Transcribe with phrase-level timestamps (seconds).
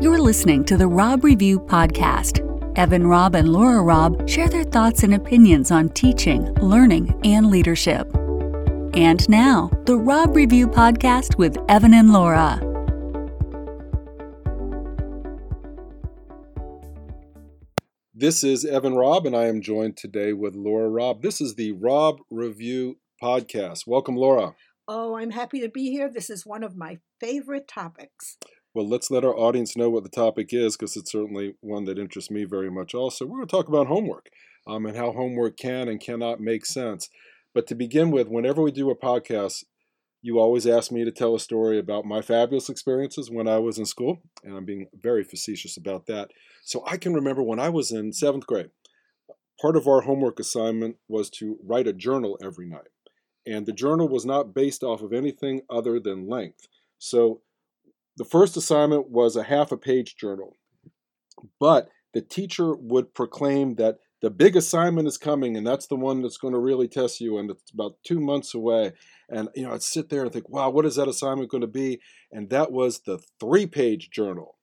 [0.00, 2.38] You're listening to the Robb Review Podcast.
[2.78, 8.08] Evan Robb and Laura Robb share their thoughts and opinions on teaching, learning, and leadership.
[8.94, 12.60] And now, the Robb Review Podcast with Evan and Laura.
[18.14, 21.22] This is Evan Robb, and I am joined today with Laura Robb.
[21.22, 23.84] This is the Robb Review Podcast.
[23.84, 24.54] Welcome, Laura.
[24.86, 26.08] Oh, I'm happy to be here.
[26.08, 28.38] This is one of my favorite topics.
[28.78, 31.98] Well, let's let our audience know what the topic is because it's certainly one that
[31.98, 33.26] interests me very much also.
[33.26, 34.28] We're going to talk about homework
[34.68, 37.08] um, and how homework can and cannot make sense.
[37.52, 39.64] But to begin with, whenever we do a podcast,
[40.22, 43.78] you always ask me to tell a story about my fabulous experiences when I was
[43.78, 46.30] in school, and I'm being very facetious about that.
[46.62, 48.70] So I can remember when I was in seventh grade,
[49.60, 52.92] part of our homework assignment was to write a journal every night.
[53.44, 56.68] And the journal was not based off of anything other than length.
[57.00, 57.40] So
[58.18, 60.56] the first assignment was a half a page journal,
[61.60, 66.20] but the teacher would proclaim that the big assignment is coming and that's the one
[66.20, 68.92] that's going to really test you and it's about two months away.
[69.28, 71.68] And you know i'd sit there and think wow what is that assignment going to
[71.68, 72.00] be?
[72.32, 74.56] And that was the three page journal.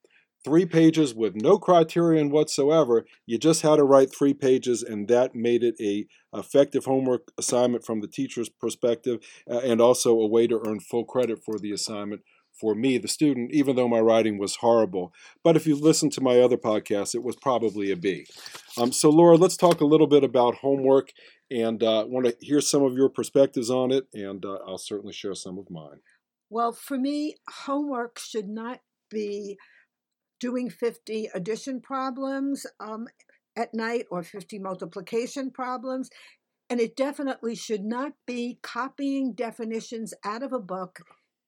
[0.44, 3.04] Three pages with no criterion whatsoever.
[3.24, 7.84] You just had to write three pages and that made it a effective homework assignment
[7.84, 11.72] from the teacher's perspective uh, and also a way to earn full credit for the
[11.72, 12.20] assignment
[12.58, 15.12] for me, the student, even though my writing was horrible.
[15.44, 18.26] But if you listen to my other podcasts, it was probably a B.
[18.78, 21.12] Um, so, Laura, let's talk a little bit about homework
[21.50, 25.12] and uh, want to hear some of your perspectives on it, and uh, I'll certainly
[25.12, 26.00] share some of mine.
[26.50, 29.58] Well, for me, homework should not be
[30.40, 33.06] doing 50 addition problems um,
[33.56, 36.10] at night or 50 multiplication problems.
[36.68, 41.00] And it definitely should not be copying definitions out of a book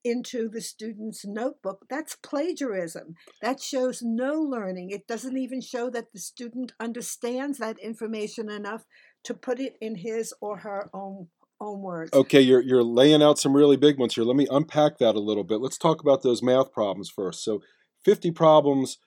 [0.09, 3.15] into the student's notebook, that's plagiarism.
[3.43, 4.91] That shows no learning.
[4.91, 8.85] It doesn't even show that the student understands that information enough
[9.25, 11.29] to put it in his or her own
[11.61, 12.13] own words.
[12.13, 14.25] Okay, you're you're laying out some really big ones here.
[14.25, 15.61] Let me unpack that a little bit.
[15.61, 17.43] Let's talk about those math problems first.
[17.43, 17.61] So
[18.05, 18.99] 50 problems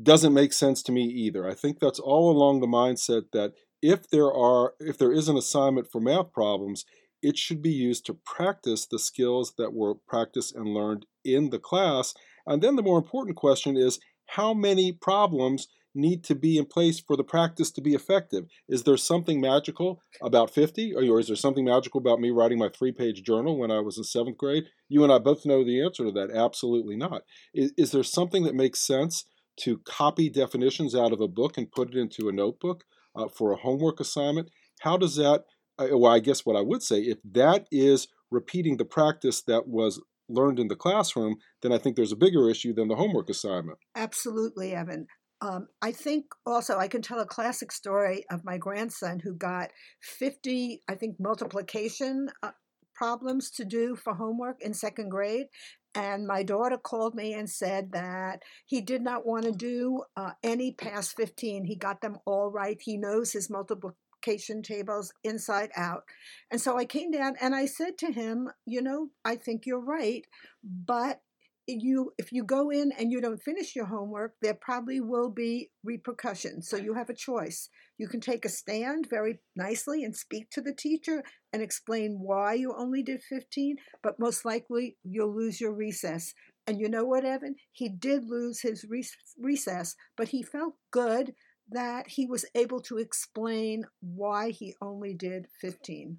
[0.00, 1.48] doesn't make sense to me either.
[1.48, 5.36] I think that's all along the mindset that if there are if there is an
[5.36, 6.84] assignment for math problems,
[7.22, 11.58] it should be used to practice the skills that were practiced and learned in the
[11.58, 12.14] class.
[12.46, 17.00] And then the more important question is how many problems need to be in place
[17.00, 18.46] for the practice to be effective?
[18.68, 20.94] Is there something magical about 50?
[20.94, 23.98] Or is there something magical about me writing my three page journal when I was
[23.98, 24.64] in seventh grade?
[24.88, 26.30] You and I both know the answer to that.
[26.30, 27.22] Absolutely not.
[27.52, 29.24] Is, is there something that makes sense
[29.60, 32.84] to copy definitions out of a book and put it into a notebook
[33.16, 34.50] uh, for a homework assignment?
[34.80, 35.44] How does that
[35.78, 40.00] well, I guess what I would say, if that is repeating the practice that was
[40.28, 43.78] learned in the classroom, then I think there's a bigger issue than the homework assignment.
[43.94, 45.06] Absolutely, Evan.
[45.40, 49.70] Um, I think also I can tell a classic story of my grandson who got
[50.02, 52.50] 50, I think, multiplication uh,
[52.94, 55.46] problems to do for homework in second grade.
[55.94, 60.32] And my daughter called me and said that he did not want to do uh,
[60.42, 61.64] any past 15.
[61.64, 62.76] He got them all right.
[62.80, 66.04] He knows his multiple multiplication tables inside out.
[66.50, 69.80] And so I came down and I said to him, you know, I think you're
[69.84, 70.26] right,
[70.62, 71.20] but
[71.70, 75.68] you if you go in and you don't finish your homework there probably will be
[75.84, 76.66] repercussions.
[76.66, 77.68] So you have a choice.
[77.98, 82.54] You can take a stand very nicely and speak to the teacher and explain why
[82.54, 86.32] you only did 15 but most likely you'll lose your recess.
[86.66, 87.56] And you know what evan?
[87.70, 88.86] He did lose his
[89.38, 91.34] recess but he felt good
[91.70, 96.18] that he was able to explain why he only did 15.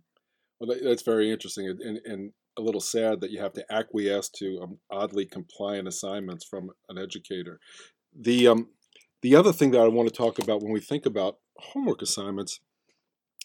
[0.59, 4.59] Well, that's very interesting and, and a little sad that you have to acquiesce to
[4.61, 7.59] um, oddly compliant assignments from an educator.
[8.17, 8.67] The, um,
[9.21, 12.59] the other thing that I want to talk about when we think about homework assignments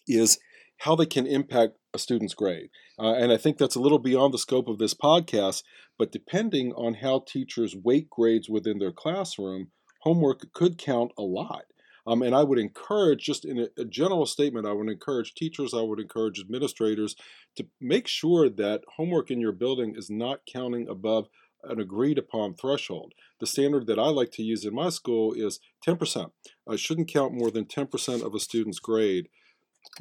[0.06, 0.38] is
[0.78, 2.68] how they can impact a student's grade.
[2.98, 5.62] Uh, and I think that's a little beyond the scope of this podcast,
[5.98, 9.68] but depending on how teachers weight grades within their classroom,
[10.02, 11.64] homework could count a lot.
[12.06, 15.72] Um, and I would encourage, just in a, a, general statement, I would encourage teachers,
[15.72, 17.16] I would encourage administrators
[17.56, 21.28] to make sure that homework in your building is not counting above
[21.62, 23.14] an agreed upon threshold.
[23.40, 26.30] The standard that I like to use in my school is 10%.
[26.68, 29.28] I shouldn't count more than 10% of a student's grade.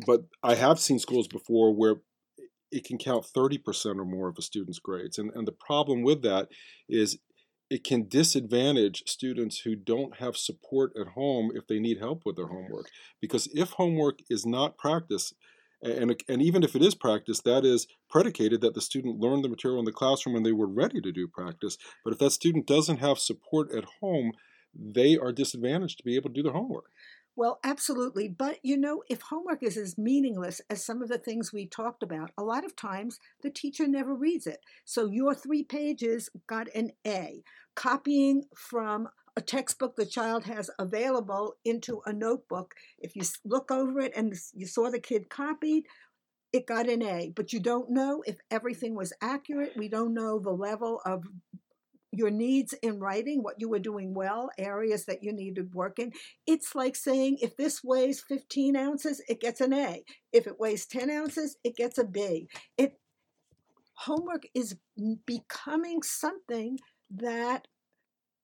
[0.06, 1.98] But I have seen schools before where
[2.72, 5.18] it can count 30% or more of a student's grades.
[5.18, 6.50] And, and the problem with that
[6.90, 7.20] is
[7.70, 12.36] it can disadvantage students who don't have support at home if they need help with
[12.36, 12.88] their homework.
[13.20, 15.34] Because if homework is not practiced,
[15.84, 19.50] And, and even if it is practice, that is predicated that the student learned the
[19.50, 21.78] material in the classroom and they were ready to do practice.
[22.04, 24.32] But if that student doesn't have support at home,
[24.74, 26.88] they are disadvantaged to be able to do their homework.
[27.36, 28.28] Well, absolutely.
[28.28, 32.04] But you know, if homework is as meaningless as some of the things we talked
[32.04, 34.60] about, a lot of times the teacher never reads it.
[34.86, 37.44] So your three pages got an A.
[37.76, 44.00] Copying from a textbook the child has available into a notebook, if you look over
[44.00, 45.86] it and you saw the kid copied,
[46.54, 47.32] it got an A.
[47.36, 49.74] But you don't know if everything was accurate.
[49.78, 51.26] We don't know the level of
[52.14, 56.12] your needs in writing, what you were doing well, areas that you needed work in.
[56.46, 60.04] It's like saying if this weighs 15 ounces, it gets an A.
[60.32, 62.48] If it weighs 10 ounces, it gets a B.
[62.78, 62.94] It
[63.96, 64.76] homework is
[65.26, 66.78] becoming something
[67.10, 67.68] that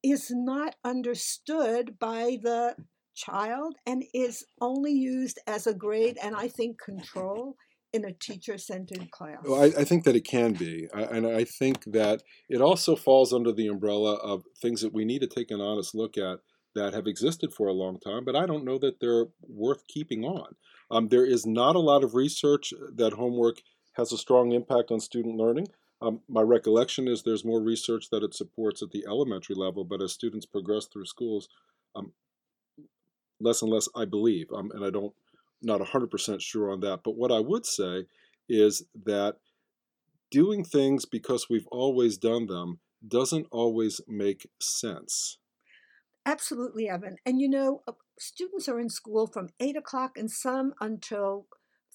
[0.04, 2.76] is not understood by the
[3.16, 7.56] child and is only used as a grade and I think control
[7.94, 9.38] in a teacher centered class?
[9.44, 10.88] Well, I, I, think that it can be.
[10.94, 15.06] I, and I think that it also falls under the umbrella of things that we
[15.06, 16.40] need to take an honest look at
[16.76, 20.24] that have existed for a long time, but I don't know that they're worth keeping
[20.24, 20.56] on.
[20.92, 23.62] Um, there is not a lot of research that homework
[23.94, 25.68] has a strong impact on student learning.
[26.02, 30.02] Um, my recollection is there's more research that it supports at the elementary level, but
[30.02, 31.50] as students progress through schools,
[31.96, 32.14] um,
[33.42, 35.14] less and less, I believe, um, and I don't
[35.62, 37.02] not 100% sure on that.
[37.04, 38.06] But what I would say
[38.48, 39.36] is that
[40.32, 45.38] doing things because we've always done them doesn't always make sense.
[46.26, 47.16] Absolutely, Evan.
[47.26, 51.48] And you know, uh, students are in school from 8 o'clock and some until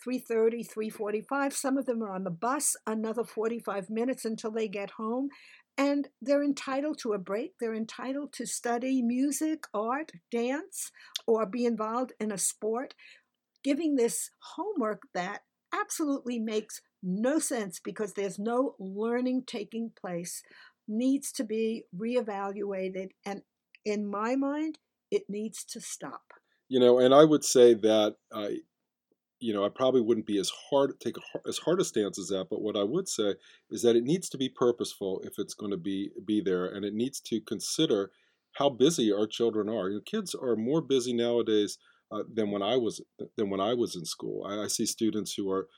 [0.06, 4.90] 3.30 3.45 some of them are on the bus another 45 minutes until they get
[4.92, 5.28] home
[5.78, 10.90] and they're entitled to a break they're entitled to study music art dance
[11.26, 12.94] or be involved in a sport
[13.64, 15.40] giving this homework that
[15.72, 20.42] absolutely makes no sense because there's no learning taking place
[20.86, 23.42] needs to be reevaluated and
[23.84, 24.78] in my mind
[25.10, 26.32] it needs to stop.
[26.68, 28.58] You know and i would say that i
[29.38, 32.28] you know i probably wouldn't be as hard take a, as hard a stance as
[32.28, 33.34] that but what i would say
[33.70, 36.84] is that it needs to be purposeful if it's going to be be there and
[36.84, 38.10] it needs to consider
[38.54, 39.88] how busy our children are.
[39.88, 41.78] You know, kids are more busy nowadays
[42.14, 43.00] uh, than when I was
[43.36, 44.44] than when I was in school.
[44.46, 45.68] I, I, see students who are,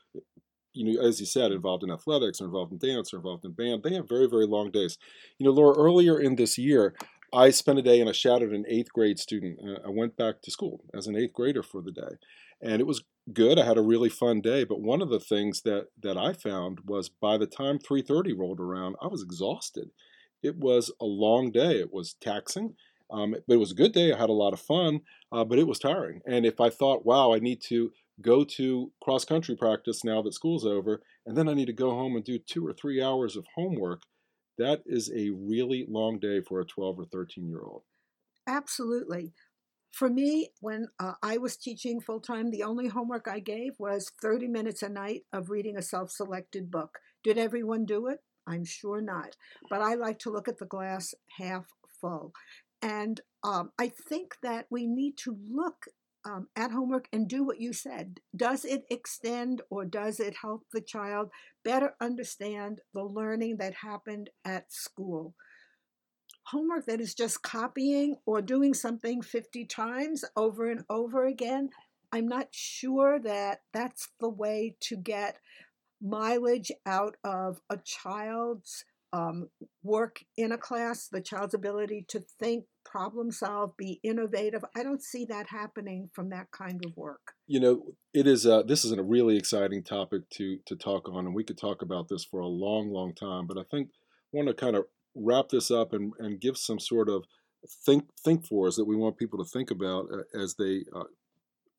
[0.74, 3.52] you know, as you said, involved in athletics, or involved in dance, or involved in
[3.52, 3.82] band.
[3.82, 4.98] They have very very long days.
[5.38, 6.94] You know, Laura, earlier in this year,
[7.32, 9.58] I spent a day and I shadowed an eighth grade student.
[9.84, 12.16] I went back to school as an eighth grader for the day,
[12.60, 13.58] and it was good.
[13.58, 14.64] I had a really fun day.
[14.64, 18.60] But one of the things that that I found was by the time 3:30 rolled
[18.60, 19.90] around, I was exhausted.
[20.42, 21.80] It was a long day.
[21.80, 22.74] It was taxing.
[23.10, 24.12] Um, but it was a good day.
[24.12, 25.00] I had a lot of fun,
[25.32, 26.20] uh, but it was tiring.
[26.26, 30.34] And if I thought, wow, I need to go to cross country practice now that
[30.34, 33.36] school's over, and then I need to go home and do two or three hours
[33.36, 34.02] of homework,
[34.58, 37.82] that is a really long day for a 12 or 13 year old.
[38.46, 39.32] Absolutely.
[39.92, 44.12] For me, when uh, I was teaching full time, the only homework I gave was
[44.20, 46.98] 30 minutes a night of reading a self selected book.
[47.24, 48.18] Did everyone do it?
[48.46, 49.36] I'm sure not.
[49.68, 51.64] But I like to look at the glass half
[52.00, 52.32] full.
[52.82, 55.87] And um, I think that we need to look
[56.26, 58.20] um, at homework and do what you said.
[58.34, 61.31] Does it extend or does it help the child
[61.64, 65.34] better understand the learning that happened at school?
[66.49, 71.71] Homework that is just copying or doing something 50 times over and over again,
[72.12, 75.38] I'm not sure that that's the way to get
[76.00, 79.48] mileage out of a child's um,
[79.82, 84.64] work in a class, the child's ability to think, problem solve, be innovative.
[84.75, 87.32] I don't see that happening from that kind of work.
[87.46, 87.82] You know,
[88.14, 88.46] it is.
[88.46, 91.82] A, this is a really exciting topic to to talk on, and we could talk
[91.82, 93.46] about this for a long, long time.
[93.46, 94.84] But I think I want to kind of
[95.14, 97.25] wrap this up and, and give some sort of
[97.84, 101.04] think think for us that we want people to think about uh, as they uh,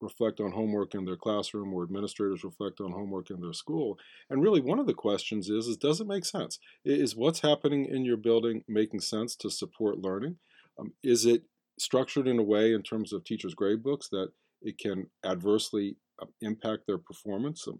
[0.01, 3.97] reflect on homework in their classroom or administrators reflect on homework in their school.
[4.29, 6.59] And really, one of the questions is, is does it make sense?
[6.85, 10.37] Is what's happening in your building making sense to support learning?
[10.79, 11.43] Um, is it
[11.79, 14.29] structured in a way in terms of teachers' grade books that
[14.61, 17.79] it can adversely uh, impact their performance um,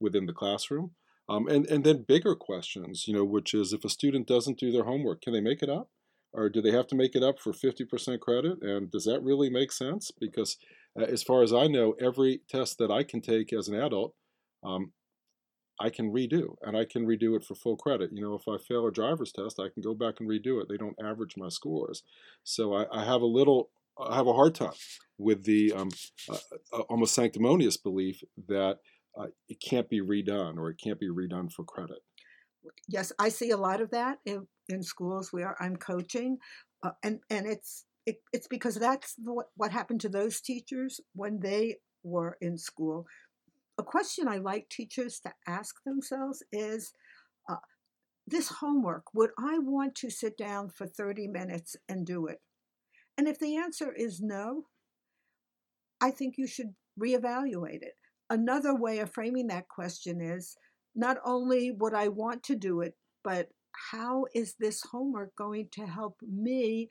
[0.00, 0.92] within the classroom?
[1.28, 4.72] Um, and, and then bigger questions, you know, which is if a student doesn't do
[4.72, 5.88] their homework, can they make it up?
[6.34, 8.62] Or do they have to make it up for 50% credit?
[8.62, 10.10] And does that really make sense?
[10.10, 10.56] Because
[10.98, 14.14] uh, as far as I know, every test that I can take as an adult,
[14.64, 14.92] um,
[15.80, 18.10] I can redo, and I can redo it for full credit.
[18.12, 20.68] You know, if I fail a driver's test, I can go back and redo it.
[20.68, 22.02] They don't average my scores,
[22.44, 24.74] so I, I have a little, I have a hard time
[25.18, 25.90] with the um,
[26.30, 26.36] uh,
[26.72, 28.78] uh almost sanctimonious belief that
[29.18, 31.98] uh, it can't be redone or it can't be redone for credit.
[32.88, 36.38] Yes, I see a lot of that in, in schools where I'm coaching,
[36.82, 41.40] uh, and and it's it, it's because that's what, what happened to those teachers when
[41.40, 43.06] they were in school.
[43.78, 46.92] A question I like teachers to ask themselves is,
[47.48, 47.56] uh,
[48.26, 52.38] this homework, would I want to sit down for 30 minutes and do it?
[53.18, 54.64] And if the answer is no,
[56.00, 57.94] I think you should reevaluate it.
[58.30, 60.56] Another way of framing that question is
[60.94, 62.94] not only would I want to do it,
[63.24, 63.48] but
[63.90, 66.88] how is this homework going to help me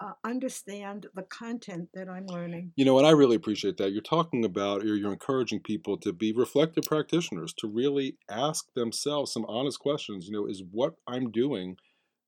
[0.00, 2.72] uh, understand the content that I'm learning.
[2.76, 3.92] You know, and I really appreciate that.
[3.92, 9.32] You're talking about, or you're encouraging people to be reflective practitioners, to really ask themselves
[9.32, 10.26] some honest questions.
[10.26, 11.76] You know, is what I'm doing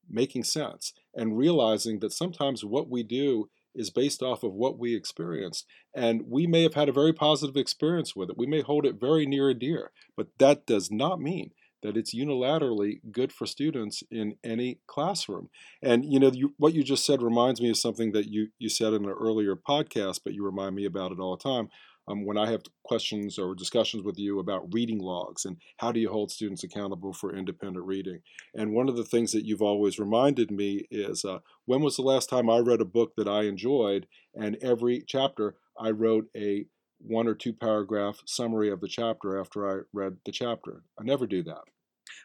[0.09, 0.93] making sense?
[1.13, 5.65] And realizing that sometimes what we do is based off of what we experienced.
[5.95, 8.37] And we may have had a very positive experience with it.
[8.37, 12.15] We may hold it very near and dear, but that does not mean that it's
[12.15, 15.49] unilaterally good for students in any classroom.
[15.81, 18.69] And you know, you, what you just said reminds me of something that you you
[18.69, 21.69] said in an earlier podcast, but you remind me about it all the time.
[22.09, 25.99] Um, when I have questions or discussions with you about reading logs and how do
[25.99, 28.21] you hold students accountable for independent reading.
[28.55, 32.01] And one of the things that you've always reminded me is uh, when was the
[32.01, 36.65] last time I read a book that I enjoyed and every chapter I wrote a
[36.99, 40.83] one or two paragraph summary of the chapter after I read the chapter.
[40.99, 41.63] I never do that.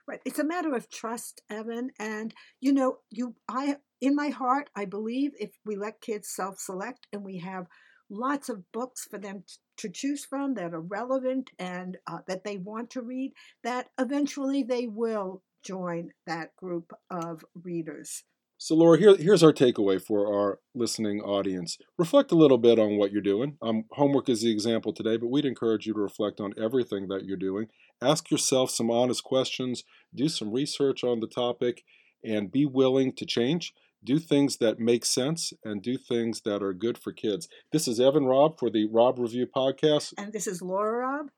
[0.09, 0.21] Right.
[0.25, 1.91] It's a matter of trust, Evan.
[1.99, 7.07] And you know, you I in my heart, I believe if we let kids self-select
[7.13, 7.67] and we have
[8.11, 9.45] lots of books for them
[9.79, 14.63] to choose from that are relevant and uh, that they want to read, that eventually
[14.63, 18.25] they will join that group of readers.
[18.57, 21.77] So, Laura, here, here's our takeaway for our listening audience.
[21.99, 23.59] Reflect a little bit on what you're doing.
[23.61, 27.25] Um, homework is the example today, but we'd encourage you to reflect on everything that
[27.25, 27.67] you're doing.
[28.01, 29.83] Ask yourself some honest questions,
[30.15, 31.83] do some research on the topic,
[32.25, 33.75] and be willing to change.
[34.03, 37.49] Do things that make sense and do things that are good for kids.
[37.73, 40.13] This is Evan Robb for the Robb Review Podcast.
[40.19, 41.31] And this is Laura Robb.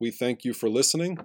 [0.00, 1.18] We thank you for listening.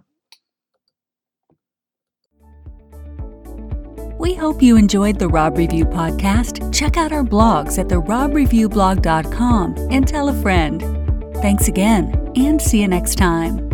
[4.25, 6.74] We hope you enjoyed the Robb Review podcast.
[6.74, 10.82] Check out our blogs at therobreviewblog.com and tell a friend.
[11.44, 13.64] Thanks again, and see you next time.